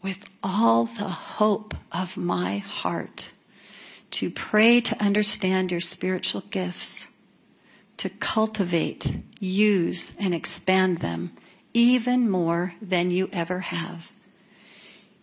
with 0.00 0.26
all 0.44 0.84
the 0.84 1.08
hope 1.08 1.74
of 1.90 2.16
my 2.16 2.58
heart 2.58 3.32
to 4.12 4.30
pray 4.30 4.80
to 4.80 5.02
understand 5.02 5.72
your 5.72 5.80
spiritual 5.80 6.42
gifts, 6.42 7.08
to 7.96 8.10
cultivate, 8.10 9.22
use, 9.40 10.14
and 10.20 10.32
expand 10.32 10.98
them 10.98 11.32
even 11.74 12.30
more 12.30 12.74
than 12.80 13.10
you 13.10 13.28
ever 13.32 13.58
have. 13.58 14.12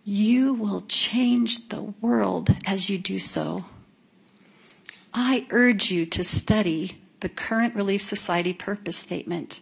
You 0.04 0.56
will 0.56 0.84
change 0.90 1.70
the 1.70 1.84
world 2.02 2.50
as 2.66 2.90
you 2.90 2.98
do 2.98 3.18
so. 3.18 3.64
I 5.14 5.48
urge 5.50 5.92
you 5.92 6.06
to 6.08 6.24
study 6.24 7.02
the 7.20 7.30
current 7.30 7.76
Relief 7.76 8.02
Society 8.02 8.54
purpose 8.54 8.98
statement 8.98 9.62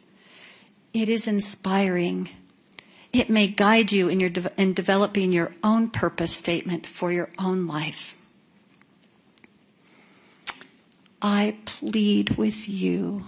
it 0.94 1.10
is 1.10 1.28
inspiring. 1.28 2.30
It 3.14 3.30
may 3.30 3.48
guide 3.48 3.92
you 3.92 4.10
in, 4.10 4.20
your 4.20 4.32
de- 4.32 4.52
in 4.60 4.74
developing 4.74 5.32
your 5.32 5.54
own 5.64 5.90
purpose 5.90 6.36
statement 6.36 6.88
for 6.88 7.12
your 7.12 7.30
own 7.38 7.68
life. 7.68 8.16
I 11.22 11.58
plead 11.66 12.32
with 12.32 12.68
you 12.68 13.28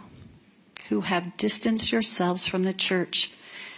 who 0.90 1.02
have 1.02 1.38
distanced 1.38 1.92
yourselves 1.92 2.48
from 2.48 2.64
the 2.64 2.74
church, 2.74 3.32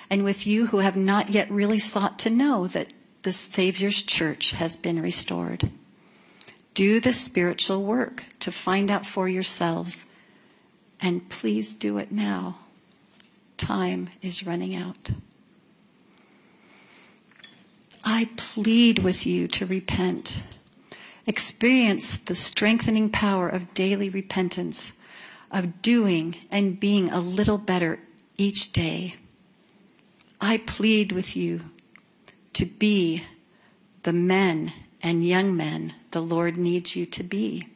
and 0.10 0.24
with 0.24 0.48
you 0.48 0.68
who 0.68 0.78
have 0.78 0.96
not 0.96 1.30
yet 1.30 1.52
really 1.52 1.80
sought 1.80 2.18
to 2.20 2.30
know 2.30 2.68
that 2.68 2.94
the 3.24 3.34
Savior's 3.34 4.02
church 4.02 4.52
has 4.52 4.78
been 4.78 5.02
restored. 5.02 5.70
Do 6.74 7.00
the 7.00 7.14
spiritual 7.14 7.84
work 7.84 8.26
to 8.40 8.52
find 8.52 8.90
out 8.90 9.06
for 9.06 9.28
yourselves, 9.28 10.06
and 11.02 11.28
please 11.30 11.74
do 11.74 11.98
it 11.98 12.12
now 12.12 12.58
time 13.62 14.10
is 14.24 14.46
running 14.46 14.76
out. 14.76 15.12
I 18.04 18.30
plead 18.36 19.00
with 19.00 19.28
you 19.28 19.48
to 19.50 19.68
repent. 19.68 20.42
Experience 21.28 22.18
the 22.18 22.34
strengthening 22.34 23.12
power 23.12 23.48
of 23.48 23.74
daily 23.76 24.10
repentance, 24.10 24.94
of 25.52 25.84
doing 25.84 26.36
and 26.50 26.80
being 26.80 27.12
a 27.12 27.20
little 27.20 27.60
better 27.60 28.00
each 28.38 28.72
day. 28.72 29.16
I 30.40 30.58
plead 30.58 31.12
with 31.12 31.36
you 31.36 31.62
to 32.54 32.66
be 32.66 33.24
the 34.02 34.14
men 34.14 34.74
and 35.02 35.28
young 35.28 35.56
men 35.56 35.94
the 36.12 36.22
Lord 36.22 36.58
needs 36.58 36.96
you 36.96 37.06
to 37.08 37.24
be. 37.24 37.68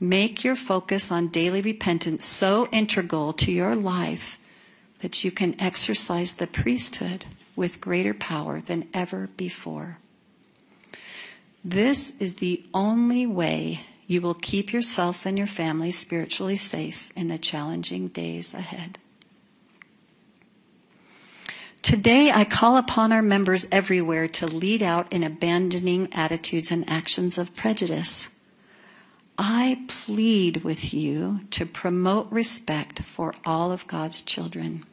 Make 0.00 0.42
your 0.42 0.56
focus 0.56 1.12
on 1.12 1.28
daily 1.28 1.62
repentance 1.62 2.24
so 2.24 2.68
integral 2.72 3.32
to 3.34 3.52
your 3.52 3.76
life 3.76 4.38
that 4.98 5.24
you 5.24 5.30
can 5.30 5.60
exercise 5.60 6.34
the 6.34 6.46
priesthood 6.46 7.24
with 7.54 7.80
greater 7.80 8.14
power 8.14 8.60
than 8.60 8.88
ever 8.92 9.28
before. 9.36 9.98
This 11.64 12.16
is 12.18 12.36
the 12.36 12.64
only 12.74 13.26
way 13.26 13.82
you 14.06 14.20
will 14.20 14.34
keep 14.34 14.72
yourself 14.72 15.24
and 15.24 15.38
your 15.38 15.46
family 15.46 15.92
spiritually 15.92 16.56
safe 16.56 17.12
in 17.14 17.28
the 17.28 17.38
challenging 17.38 18.08
days 18.08 18.52
ahead. 18.52 18.98
Today, 21.82 22.30
I 22.30 22.44
call 22.44 22.76
upon 22.76 23.10
our 23.10 23.22
members 23.22 23.66
everywhere 23.72 24.28
to 24.28 24.46
lead 24.46 24.84
out 24.84 25.12
in 25.12 25.24
abandoning 25.24 26.12
attitudes 26.12 26.70
and 26.70 26.88
actions 26.88 27.38
of 27.38 27.56
prejudice. 27.56 28.28
I 29.36 29.82
plead 29.88 30.62
with 30.62 30.94
you 30.94 31.40
to 31.50 31.66
promote 31.66 32.30
respect 32.30 33.00
for 33.02 33.34
all 33.44 33.72
of 33.72 33.88
God's 33.88 34.22
children. 34.22 34.84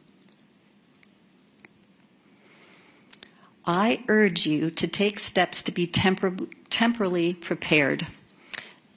I 3.64 4.02
urge 4.08 4.46
you 4.46 4.70
to 4.72 4.88
take 4.88 5.20
steps 5.20 5.62
to 5.62 5.70
be 5.70 5.86
tempor- 5.86 6.52
temporally 6.70 7.34
prepared, 7.34 8.08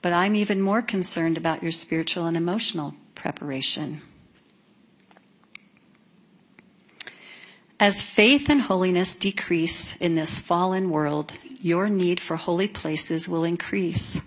but 0.01 0.13
I'm 0.13 0.35
even 0.35 0.61
more 0.61 0.81
concerned 0.81 1.37
about 1.37 1.61
your 1.61 1.71
spiritual 1.71 2.25
and 2.25 2.35
emotional 2.35 2.95
preparation. 3.13 4.01
As 7.83 8.01
faith 8.01 8.47
and 8.47 8.61
holiness 8.61 9.13
decrease 9.13 9.97
in 9.97 10.15
this 10.15 10.39
fallen 10.39 10.89
world, 10.89 11.33
your 11.59 11.89
need 11.89 12.21
for 12.21 12.37
holy 12.37 12.69
places 12.69 13.27
will 13.27 13.43
increase. 13.43 14.21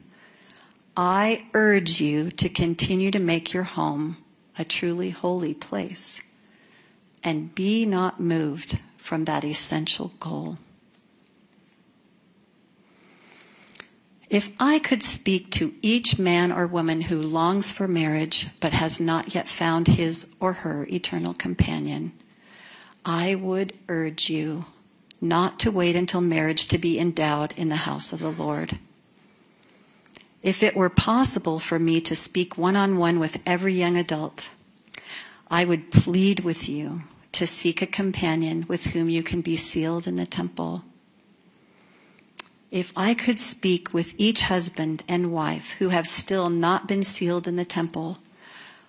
I 0.94 1.46
urge 1.54 1.98
you 1.98 2.30
to 2.32 2.50
continue 2.50 3.10
to 3.10 3.18
make 3.18 3.54
your 3.54 3.62
home 3.62 4.18
a 4.58 4.64
truly 4.66 5.08
holy 5.08 5.54
place 5.54 6.20
and 7.24 7.54
be 7.54 7.86
not 7.86 8.20
moved 8.20 8.78
from 8.98 9.24
that 9.24 9.42
essential 9.42 10.12
goal. 10.20 10.58
If 14.28 14.50
I 14.60 14.78
could 14.78 15.02
speak 15.02 15.50
to 15.52 15.72
each 15.80 16.18
man 16.18 16.52
or 16.52 16.66
woman 16.66 17.00
who 17.00 17.22
longs 17.22 17.72
for 17.72 17.88
marriage 17.88 18.48
but 18.60 18.74
has 18.74 19.00
not 19.00 19.34
yet 19.34 19.48
found 19.48 19.88
his 19.88 20.26
or 20.40 20.52
her 20.52 20.86
eternal 20.92 21.32
companion, 21.32 22.12
I 23.08 23.36
would 23.36 23.72
urge 23.88 24.28
you 24.28 24.66
not 25.20 25.60
to 25.60 25.70
wait 25.70 25.94
until 25.94 26.20
marriage 26.20 26.66
to 26.66 26.76
be 26.76 26.98
endowed 26.98 27.54
in 27.56 27.68
the 27.68 27.76
house 27.76 28.12
of 28.12 28.18
the 28.18 28.32
Lord. 28.32 28.80
If 30.42 30.62
it 30.64 30.76
were 30.76 30.90
possible 30.90 31.60
for 31.60 31.78
me 31.78 32.00
to 32.00 32.16
speak 32.16 32.58
one 32.58 32.74
on 32.74 32.98
one 32.98 33.20
with 33.20 33.38
every 33.46 33.74
young 33.74 33.96
adult, 33.96 34.48
I 35.48 35.64
would 35.64 35.92
plead 35.92 36.40
with 36.40 36.68
you 36.68 37.04
to 37.30 37.46
seek 37.46 37.80
a 37.80 37.86
companion 37.86 38.64
with 38.66 38.86
whom 38.86 39.08
you 39.08 39.22
can 39.22 39.40
be 39.40 39.56
sealed 39.56 40.08
in 40.08 40.16
the 40.16 40.26
temple. 40.26 40.82
If 42.72 42.92
I 42.96 43.14
could 43.14 43.38
speak 43.38 43.94
with 43.94 44.14
each 44.18 44.42
husband 44.42 45.04
and 45.06 45.32
wife 45.32 45.72
who 45.78 45.90
have 45.90 46.08
still 46.08 46.50
not 46.50 46.88
been 46.88 47.04
sealed 47.04 47.46
in 47.46 47.54
the 47.54 47.64
temple, 47.64 48.18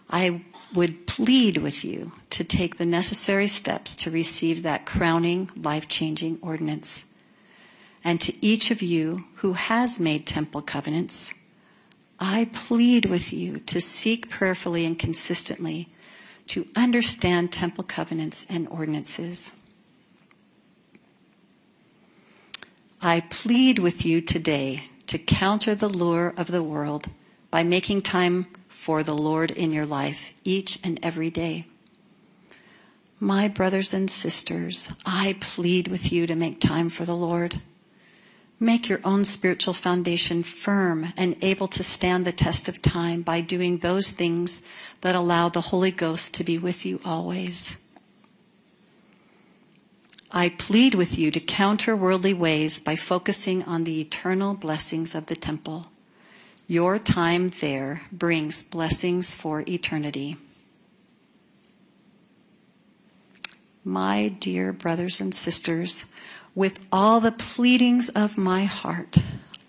I 0.09 0.41
would 0.73 1.07
plead 1.07 1.57
with 1.57 1.85
you 1.85 2.11
to 2.31 2.43
take 2.43 2.77
the 2.77 2.85
necessary 2.85 3.47
steps 3.47 3.95
to 3.95 4.11
receive 4.11 4.63
that 4.63 4.85
crowning, 4.85 5.49
life 5.55 5.87
changing 5.87 6.39
ordinance. 6.41 7.05
And 8.03 8.21
to 8.21 8.45
each 8.45 8.71
of 8.71 8.81
you 8.81 9.25
who 9.35 9.53
has 9.53 9.99
made 9.99 10.25
temple 10.25 10.61
covenants, 10.61 11.33
I 12.19 12.49
plead 12.53 13.05
with 13.05 13.31
you 13.31 13.59
to 13.59 13.79
seek 13.79 14.29
prayerfully 14.29 14.85
and 14.85 14.97
consistently 14.97 15.89
to 16.47 16.67
understand 16.75 17.51
temple 17.51 17.83
covenants 17.83 18.45
and 18.49 18.67
ordinances. 18.69 19.51
I 23.01 23.21
plead 23.29 23.79
with 23.79 24.05
you 24.05 24.21
today 24.21 24.89
to 25.07 25.17
counter 25.17 25.75
the 25.75 25.89
lure 25.89 26.33
of 26.35 26.47
the 26.47 26.63
world 26.63 27.09
by 27.51 27.63
making 27.63 28.01
time 28.01 28.47
for 28.77 29.01
the 29.01 29.17
Lord 29.17 29.49
in 29.49 29.73
your 29.73 29.87
life 29.87 30.31
each 30.45 30.79
and 30.83 30.99
every 31.01 31.31
day. 31.31 31.65
My 33.19 33.47
brothers 33.47 33.91
and 33.91 34.09
sisters, 34.09 34.93
I 35.03 35.35
plead 35.41 35.87
with 35.87 36.11
you 36.11 36.27
to 36.27 36.35
make 36.35 36.61
time 36.61 36.89
for 36.89 37.03
the 37.03 37.15
Lord. 37.15 37.59
Make 38.59 38.87
your 38.87 39.01
own 39.03 39.25
spiritual 39.25 39.73
foundation 39.73 40.43
firm 40.43 41.11
and 41.17 41.35
able 41.41 41.67
to 41.69 41.83
stand 41.83 42.25
the 42.25 42.31
test 42.31 42.69
of 42.69 42.81
time 42.81 43.23
by 43.23 43.41
doing 43.41 43.79
those 43.79 44.11
things 44.11 44.61
that 45.01 45.15
allow 45.15 45.49
the 45.49 45.69
Holy 45.73 45.91
Ghost 45.91 46.35
to 46.35 46.43
be 46.43 46.57
with 46.57 46.85
you 46.85 47.01
always. 47.03 47.77
I 50.31 50.49
plead 50.49 50.93
with 50.93 51.17
you 51.17 51.31
to 51.31 51.39
counter 51.39 51.95
worldly 51.95 52.33
ways 52.33 52.79
by 52.79 52.95
focusing 52.95 53.63
on 53.63 53.83
the 53.83 53.99
eternal 53.99 54.53
blessings 54.53 55.15
of 55.15 55.25
the 55.25 55.35
temple. 55.35 55.87
Your 56.67 56.99
time 56.99 57.49
there 57.61 58.03
brings 58.11 58.63
blessings 58.63 59.33
for 59.33 59.63
eternity. 59.67 60.37
My 63.83 64.27
dear 64.27 64.73
brothers 64.73 65.21
and 65.21 65.33
sisters, 65.33 66.05
with 66.53 66.85
all 66.91 67.21
the 67.21 67.31
pleadings 67.31 68.09
of 68.09 68.37
my 68.37 68.65
heart, 68.65 69.17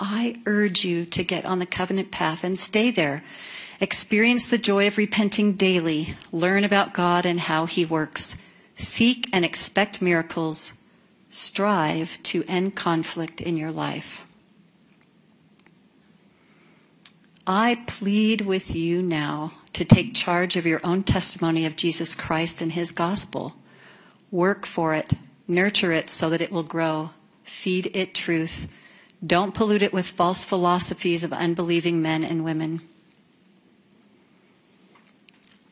I 0.00 0.34
urge 0.44 0.84
you 0.84 1.06
to 1.06 1.22
get 1.22 1.44
on 1.44 1.60
the 1.60 1.66
covenant 1.66 2.10
path 2.10 2.42
and 2.42 2.58
stay 2.58 2.90
there 2.90 3.22
Experience 3.80 4.48
the 4.48 4.58
joy 4.58 4.88
of 4.88 4.98
repenting 4.98 5.52
daily. 5.52 6.16
Learn 6.32 6.64
about 6.64 6.94
God 6.94 7.24
and 7.24 7.38
how 7.38 7.66
He 7.66 7.84
works. 7.84 8.36
Seek 8.74 9.28
and 9.32 9.44
expect 9.44 10.02
miracles. 10.02 10.72
Strive 11.30 12.20
to 12.24 12.42
end 12.48 12.74
conflict 12.74 13.40
in 13.40 13.56
your 13.56 13.70
life. 13.70 14.26
I 17.50 17.82
plead 17.86 18.42
with 18.42 18.74
you 18.76 19.00
now 19.00 19.52
to 19.72 19.82
take 19.82 20.14
charge 20.14 20.54
of 20.56 20.66
your 20.66 20.82
own 20.84 21.02
testimony 21.02 21.64
of 21.64 21.76
Jesus 21.76 22.14
Christ 22.14 22.60
and 22.60 22.70
His 22.70 22.92
gospel. 22.92 23.54
Work 24.30 24.66
for 24.66 24.92
it, 24.92 25.14
nurture 25.46 25.90
it 25.90 26.10
so 26.10 26.28
that 26.28 26.42
it 26.42 26.52
will 26.52 26.62
grow, 26.62 27.08
feed 27.44 27.90
it 27.94 28.14
truth. 28.14 28.68
Don't 29.26 29.54
pollute 29.54 29.80
it 29.80 29.94
with 29.94 30.06
false 30.06 30.44
philosophies 30.44 31.24
of 31.24 31.32
unbelieving 31.32 32.02
men 32.02 32.22
and 32.22 32.44
women. 32.44 32.82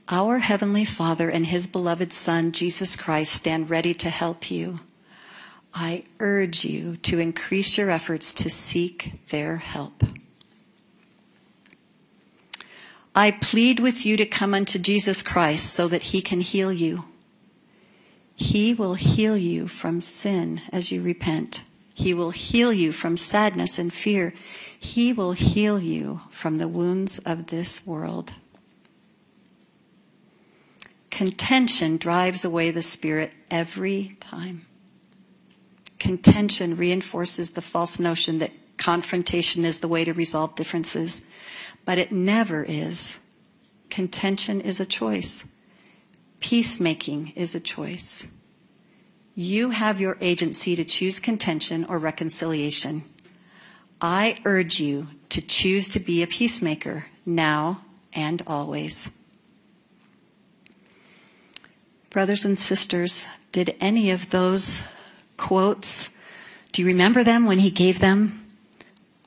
Our 0.09 0.39
Heavenly 0.39 0.87
Father 0.87 1.29
and 1.29 1.45
His 1.45 1.67
beloved 1.67 2.11
Son, 2.11 2.53
Jesus 2.53 2.97
Christ, 2.97 3.35
stand 3.35 3.69
ready 3.69 3.93
to 3.93 4.09
help 4.09 4.51
you. 4.51 4.81
I 5.75 6.05
urge 6.21 6.65
you 6.65 6.97
to 6.99 7.19
increase 7.19 7.77
your 7.77 7.91
efforts 7.91 8.33
to 8.33 8.49
seek 8.49 9.29
their 9.29 9.59
help. 9.59 10.03
I 13.17 13.31
plead 13.31 13.81
with 13.81 14.05
you 14.05 14.19
to 14.19 14.27
come 14.27 14.53
unto 14.53 14.79
Jesus 14.79 15.23
Christ 15.23 15.73
so 15.73 15.89
that 15.89 16.05
He 16.05 16.21
can 16.21 16.43
heal 16.43 16.71
you. 16.71 17.07
He 18.35 18.75
will 18.75 18.95
heal 18.95 19.39
you 19.39 19.67
from 19.67 20.03
sin 20.03 20.61
as 20.71 20.93
you 20.93 21.01
repent. 21.01 21.63
He 21.95 22.13
will 22.13 22.31
heal 22.31 22.75
you 22.75 22.93
from 22.93 23.17
sadness 23.17 23.79
and 23.79 23.91
fear. 23.91 24.35
He 24.79 25.15
will 25.15 25.33
heal 25.33 25.81
you 25.81 26.21
from 26.31 26.59
the 26.59 26.69
wounds 26.69 27.19
of 27.21 27.47
this 27.47 27.87
world. 27.87 28.35
Contention 31.09 31.97
drives 31.97 32.45
away 32.45 32.71
the 32.71 32.83
Spirit 32.83 33.33
every 33.51 34.19
time. 34.21 34.67
Contention 35.99 36.77
reinforces 36.77 37.53
the 37.53 37.63
false 37.63 37.99
notion 37.99 38.41
that 38.41 38.53
confrontation 38.77 39.65
is 39.65 39.81
the 39.81 39.89
way 39.89 40.05
to 40.05 40.13
resolve 40.13 40.55
differences, 40.55 41.23
but 41.87 41.97
it 41.97 42.13
never 42.13 42.63
is. 42.63 43.17
Contention 43.89 44.61
is 44.61 44.79
a 44.81 44.85
choice. 44.85 45.47
Peacemaking 46.41 47.33
is 47.35 47.55
a 47.55 47.61
choice. 47.61 48.27
You 49.35 49.71
have 49.71 50.01
your 50.01 50.19
agency 50.21 50.77
to 50.77 50.85
choose 50.85 51.21
contention 51.21 51.87
or 51.87 51.99
reconciliation. 51.99 53.05
I 54.01 54.37
urge 54.45 54.81
you 54.81 55.09
to 55.31 55.41
choose 55.41 55.89
to 55.89 56.01
be 56.01 56.23
a 56.23 56.27
peacemaker 56.27 57.07
now 57.25 57.83
and 58.13 58.43
always. 58.47 59.11
Brothers 62.11 62.45
and 62.45 62.59
sisters, 62.59 63.25
did 63.53 63.75
any 63.81 64.11
of 64.11 64.31
those 64.31 64.83
quotes, 65.37 66.11
do 66.73 66.83
you 66.83 66.89
remember 66.89 67.23
them 67.23 67.47
when 67.47 67.59
he 67.59 67.71
gave 67.71 68.01
them? 68.01 68.46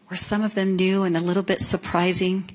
Were 0.10 0.16
some 0.16 0.42
of 0.42 0.56
them 0.56 0.76
new 0.76 1.04
and 1.04 1.16
a 1.16 1.22
little 1.22 1.44
bit 1.44 1.62
surprising? 1.62 2.50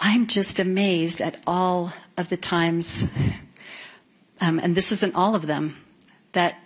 I'm 0.00 0.26
just 0.26 0.58
amazed 0.58 1.20
at 1.20 1.40
all 1.46 1.92
of 2.16 2.28
the 2.30 2.36
times, 2.36 3.04
um, 4.40 4.58
and 4.58 4.74
this 4.74 4.90
isn't 4.90 5.14
all 5.14 5.36
of 5.36 5.46
them, 5.46 5.76
that 6.32 6.58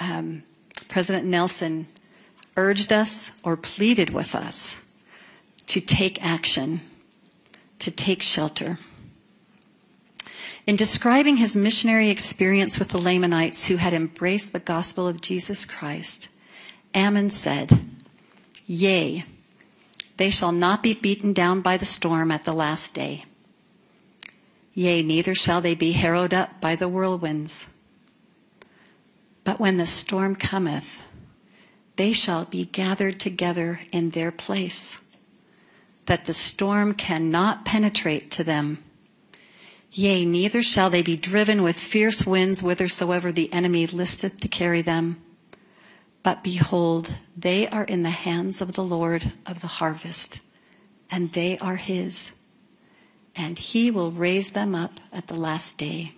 um, 0.00 0.44
President 0.88 1.26
Nelson 1.26 1.88
urged 2.56 2.92
us 2.92 3.32
or 3.42 3.56
pleaded 3.56 4.10
with 4.10 4.34
us 4.34 4.76
to 5.66 5.80
take 5.80 6.24
action, 6.24 6.82
to 7.80 7.90
take 7.90 8.22
shelter. 8.22 8.78
In 10.66 10.76
describing 10.76 11.38
his 11.38 11.56
missionary 11.56 12.10
experience 12.10 12.78
with 12.78 12.88
the 12.88 12.98
Lamanites 12.98 13.66
who 13.66 13.76
had 13.76 13.92
embraced 13.92 14.52
the 14.52 14.60
gospel 14.60 15.08
of 15.08 15.20
Jesus 15.20 15.66
Christ, 15.66 16.28
Ammon 16.94 17.30
said, 17.30 17.83
Yea, 18.66 19.24
they 20.16 20.30
shall 20.30 20.52
not 20.52 20.82
be 20.82 20.94
beaten 20.94 21.32
down 21.32 21.60
by 21.60 21.76
the 21.76 21.84
storm 21.84 22.30
at 22.30 22.44
the 22.44 22.52
last 22.52 22.94
day. 22.94 23.24
Yea, 24.72 25.02
neither 25.02 25.34
shall 25.34 25.60
they 25.60 25.74
be 25.74 25.92
harrowed 25.92 26.34
up 26.34 26.60
by 26.60 26.74
the 26.74 26.88
whirlwinds. 26.88 27.68
But 29.44 29.60
when 29.60 29.76
the 29.76 29.86
storm 29.86 30.34
cometh, 30.34 31.00
they 31.96 32.12
shall 32.12 32.44
be 32.44 32.64
gathered 32.64 33.20
together 33.20 33.80
in 33.92 34.10
their 34.10 34.32
place, 34.32 34.98
that 36.06 36.24
the 36.24 36.34
storm 36.34 36.94
cannot 36.94 37.64
penetrate 37.64 38.30
to 38.32 38.44
them 38.44 38.82
Yea, 39.96 40.24
neither 40.24 40.60
shall 40.60 40.90
they 40.90 41.02
be 41.02 41.14
driven 41.14 41.62
with 41.62 41.78
fierce 41.78 42.26
winds 42.26 42.62
whithersoever 42.62 43.30
the 43.30 43.52
enemy 43.52 43.86
listeth 43.86 44.40
to 44.40 44.48
carry 44.48 44.82
them. 44.82 45.22
But 46.24 46.42
behold, 46.42 47.14
they 47.36 47.68
are 47.68 47.84
in 47.84 48.02
the 48.02 48.10
hands 48.10 48.60
of 48.60 48.72
the 48.72 48.82
Lord 48.82 49.32
of 49.46 49.60
the 49.60 49.66
harvest, 49.66 50.40
and 51.10 51.30
they 51.32 51.58
are 51.58 51.76
his, 51.76 52.32
and 53.36 53.58
he 53.58 53.90
will 53.90 54.10
raise 54.10 54.50
them 54.50 54.74
up 54.74 55.00
at 55.12 55.28
the 55.28 55.38
last 55.38 55.76
day. 55.76 56.14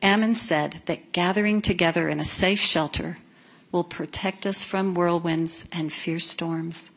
Ammon 0.00 0.36
said 0.36 0.82
that 0.86 1.12
gathering 1.12 1.60
together 1.60 2.08
in 2.08 2.20
a 2.20 2.24
safe 2.24 2.60
shelter 2.60 3.18
will 3.72 3.82
protect 3.82 4.46
us 4.46 4.62
from 4.62 4.94
whirlwinds 4.94 5.66
and 5.72 5.92
fierce 5.92 6.30
storms. 6.30 6.92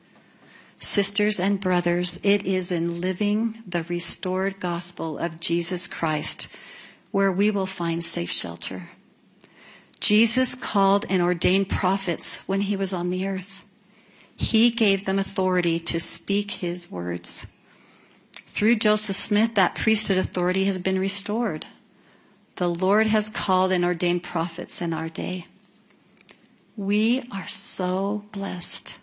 Sisters 0.77 1.39
and 1.39 1.59
brothers, 1.59 2.19
it 2.21 2.45
is 2.45 2.71
in 2.71 3.01
living 3.01 3.63
the 3.67 3.83
restored 3.83 4.59
gospel 4.59 5.17
of 5.17 5.39
Jesus 5.39 5.87
Christ 5.87 6.47
where 7.09 7.31
we 7.31 7.49
will 7.49 7.65
find 7.65 8.03
safe 8.03 8.31
shelter. 8.31 8.91
Jesus 10.01 10.55
called 10.55 11.05
and 11.09 11.21
ordained 11.21 11.69
prophets 11.69 12.37
when 12.47 12.61
he 12.61 12.75
was 12.75 12.91
on 12.91 13.11
the 13.11 13.27
earth. 13.27 13.63
He 14.35 14.71
gave 14.71 15.05
them 15.05 15.19
authority 15.19 15.79
to 15.79 15.99
speak 15.99 16.51
his 16.51 16.89
words. 16.89 17.45
Through 18.47 18.77
Joseph 18.77 19.15
Smith, 19.15 19.53
that 19.53 19.75
priesthood 19.75 20.17
authority 20.17 20.65
has 20.65 20.79
been 20.79 20.97
restored. 20.97 21.67
The 22.55 22.67
Lord 22.67 23.07
has 23.07 23.29
called 23.29 23.71
and 23.71 23.85
ordained 23.85 24.23
prophets 24.23 24.81
in 24.81 24.91
our 24.91 25.07
day. 25.07 25.45
We 26.75 27.21
are 27.31 27.47
so 27.47 28.25
blessed 28.31 28.97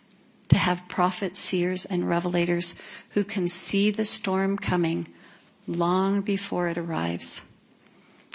to 0.48 0.58
have 0.58 0.88
prophets, 0.88 1.38
seers, 1.38 1.84
and 1.84 2.04
revelators 2.04 2.74
who 3.10 3.22
can 3.22 3.46
see 3.46 3.92
the 3.92 4.04
storm 4.04 4.58
coming 4.58 5.06
long 5.68 6.22
before 6.22 6.66
it 6.66 6.76
arrives 6.76 7.42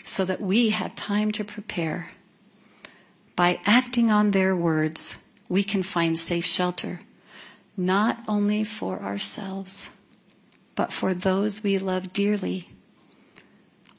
so 0.05 0.23
that 0.23 0.39
we 0.39 0.69
have 0.69 0.95
time 0.95 1.31
to 1.33 1.43
prepare. 1.43 2.11
By 3.35 3.59
acting 3.65 4.11
on 4.11 4.31
their 4.31 4.55
words, 4.55 5.17
we 5.49 5.63
can 5.63 5.83
find 5.83 6.19
safe 6.19 6.45
shelter, 6.45 7.01
not 7.75 8.23
only 8.27 8.63
for 8.63 9.01
ourselves, 9.01 9.89
but 10.75 10.91
for 10.91 11.13
those 11.13 11.63
we 11.63 11.79
love 11.79 12.13
dearly. 12.13 12.69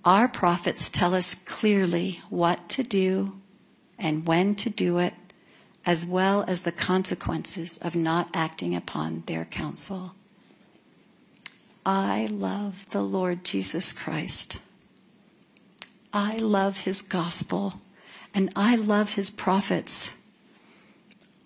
Our 0.04 0.28
prophets 0.28 0.88
tell 0.88 1.14
us 1.14 1.34
clearly 1.34 2.20
what 2.28 2.68
to 2.70 2.82
do 2.82 3.40
and 3.98 4.26
when 4.26 4.54
to 4.56 4.70
do 4.70 4.98
it 4.98 5.14
as 5.86 6.06
well 6.06 6.44
as 6.46 6.62
the 6.62 6.72
consequences 6.72 7.78
of 7.78 7.94
not 7.94 8.28
acting 8.34 8.74
upon 8.74 9.22
their 9.26 9.44
counsel. 9.44 10.14
I 11.84 12.26
love 12.30 12.86
the 12.90 13.02
Lord 13.02 13.44
Jesus 13.44 13.92
Christ. 13.92 14.58
I 16.12 16.36
love 16.36 16.78
his 16.78 17.02
gospel 17.02 17.80
and 18.34 18.50
I 18.56 18.76
love 18.76 19.14
his 19.14 19.30
prophets. 19.30 20.10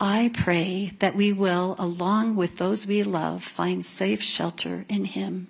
I 0.00 0.30
pray 0.32 0.92
that 1.00 1.14
we 1.14 1.32
will, 1.32 1.76
along 1.78 2.36
with 2.36 2.58
those 2.58 2.86
we 2.86 3.02
love, 3.02 3.42
find 3.42 3.84
safe 3.84 4.22
shelter 4.22 4.84
in 4.88 5.04
him. 5.04 5.48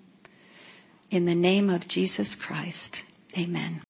In 1.10 1.26
the 1.26 1.34
name 1.34 1.70
of 1.70 1.86
Jesus 1.86 2.34
Christ, 2.34 3.02
amen. 3.38 3.82